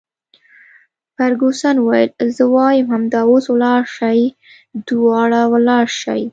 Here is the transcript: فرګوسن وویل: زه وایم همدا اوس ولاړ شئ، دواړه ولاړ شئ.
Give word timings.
فرګوسن 1.15 1.75
وویل: 1.81 2.09
زه 2.35 2.43
وایم 2.55 2.85
همدا 2.93 3.21
اوس 3.29 3.45
ولاړ 3.53 3.81
شئ، 3.95 4.21
دواړه 4.87 5.41
ولاړ 5.53 5.85
شئ. 6.01 6.21